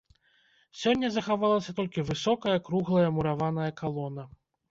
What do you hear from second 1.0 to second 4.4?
захавалася толькі высокая круглая мураваная калона.